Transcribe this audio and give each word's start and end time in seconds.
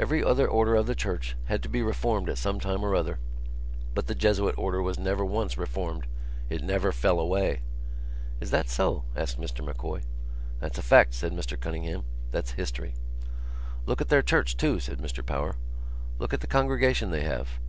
Every 0.00 0.24
other 0.24 0.48
order 0.48 0.74
of 0.74 0.86
the 0.88 0.96
Church 0.96 1.36
had 1.44 1.62
to 1.62 1.68
be 1.68 1.80
reformed 1.80 2.28
at 2.28 2.38
some 2.38 2.58
time 2.58 2.82
or 2.82 2.96
other 2.96 3.20
but 3.94 4.08
the 4.08 4.16
Jesuit 4.16 4.56
Order 4.58 4.82
was 4.82 4.98
never 4.98 5.24
once 5.24 5.56
reformed. 5.56 6.08
It 6.48 6.60
never 6.60 6.90
fell 6.90 7.20
away." 7.20 7.62
"Is 8.40 8.50
that 8.50 8.68
so?" 8.68 9.04
asked 9.14 9.38
Mr 9.38 9.64
M'Coy. 9.64 10.00
"That's 10.58 10.78
a 10.78 10.82
fact," 10.82 11.14
said 11.14 11.30
Mr 11.32 11.56
Cunningham. 11.56 12.02
"That's 12.32 12.50
history." 12.50 12.94
"Look 13.86 14.00
at 14.00 14.08
their 14.08 14.22
church, 14.22 14.56
too," 14.56 14.80
said 14.80 14.98
Mr 14.98 15.24
Power. 15.24 15.54
"Look 16.18 16.34
at 16.34 16.40
the 16.40 16.48
congregation 16.48 17.12
they 17.12 17.22
have." 17.22 17.60